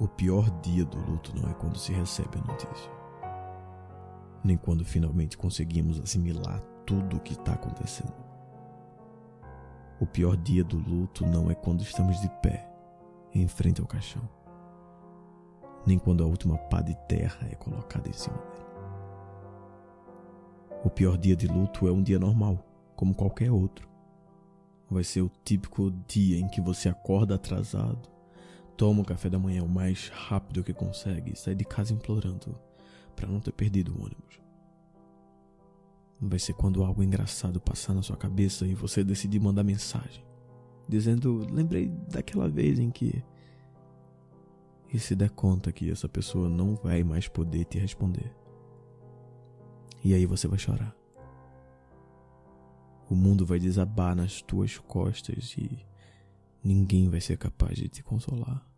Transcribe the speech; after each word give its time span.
O 0.00 0.08
pior 0.08 0.48
dia 0.62 0.82
do 0.82 0.96
luto 0.96 1.38
não 1.38 1.50
é 1.50 1.52
quando 1.52 1.76
se 1.76 1.92
recebe 1.92 2.38
a 2.38 2.50
notícia, 2.50 2.90
nem 4.42 4.56
quando 4.56 4.82
finalmente 4.82 5.36
conseguimos 5.36 6.00
assimilar 6.00 6.58
tudo 6.86 7.18
o 7.18 7.20
que 7.20 7.34
está 7.34 7.52
acontecendo. 7.52 8.14
O 10.00 10.06
pior 10.06 10.38
dia 10.38 10.64
do 10.64 10.78
luto 10.78 11.26
não 11.26 11.50
é 11.50 11.54
quando 11.54 11.82
estamos 11.82 12.18
de 12.18 12.30
pé, 12.40 12.66
em 13.34 13.46
frente 13.46 13.82
ao 13.82 13.86
caixão, 13.86 14.26
nem 15.86 15.98
quando 15.98 16.24
a 16.24 16.26
última 16.26 16.56
pá 16.56 16.80
de 16.80 16.96
terra 17.06 17.46
é 17.50 17.54
colocada 17.54 18.08
em 18.08 18.14
cima 18.14 18.38
dele. 18.38 18.70
O 20.82 20.88
pior 20.88 21.18
dia 21.18 21.36
de 21.36 21.46
luto 21.46 21.86
é 21.86 21.92
um 21.92 22.02
dia 22.02 22.18
normal, 22.18 22.64
como 22.96 23.14
qualquer 23.14 23.52
outro. 23.52 23.86
Vai 24.90 25.04
ser 25.04 25.20
o 25.20 25.30
típico 25.44 25.90
dia 26.08 26.40
em 26.40 26.48
que 26.48 26.62
você 26.62 26.88
acorda 26.88 27.34
atrasado, 27.34 28.08
toma 28.80 29.02
o 29.02 29.04
café 29.04 29.28
da 29.28 29.38
manhã 29.38 29.62
o 29.62 29.68
mais 29.68 30.08
rápido 30.08 30.64
que 30.64 30.72
consegue 30.72 31.34
e 31.34 31.36
sai 31.36 31.54
de 31.54 31.66
casa 31.66 31.92
implorando 31.92 32.58
para 33.14 33.28
não 33.28 33.38
ter 33.38 33.52
perdido 33.52 33.92
o 33.92 34.02
ônibus. 34.02 34.40
Vai 36.18 36.38
ser 36.38 36.54
quando 36.54 36.82
algo 36.82 37.02
engraçado 37.02 37.60
passar 37.60 37.92
na 37.92 38.00
sua 38.00 38.16
cabeça 38.16 38.66
e 38.66 38.74
você 38.74 39.04
decidir 39.04 39.38
mandar 39.38 39.64
mensagem, 39.64 40.24
dizendo: 40.88 41.46
Lembrei 41.52 41.88
daquela 42.08 42.48
vez 42.48 42.78
em 42.78 42.90
que. 42.90 43.22
E 44.90 44.98
se 44.98 45.14
der 45.14 45.28
conta 45.28 45.70
que 45.70 45.90
essa 45.90 46.08
pessoa 46.08 46.48
não 46.48 46.74
vai 46.74 47.04
mais 47.04 47.28
poder 47.28 47.66
te 47.66 47.78
responder. 47.78 48.34
E 50.02 50.14
aí 50.14 50.24
você 50.24 50.48
vai 50.48 50.58
chorar. 50.58 50.96
O 53.10 53.14
mundo 53.14 53.44
vai 53.44 53.58
desabar 53.58 54.16
nas 54.16 54.40
tuas 54.40 54.78
costas 54.78 55.54
e 55.58 55.84
ninguém 56.64 57.10
vai 57.10 57.20
ser 57.20 57.36
capaz 57.36 57.76
de 57.76 57.86
te 57.86 58.02
consolar. 58.02 58.69